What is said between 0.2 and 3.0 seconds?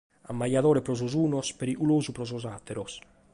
Ammajadore pro sos unos, perigulosu pro sos àteros.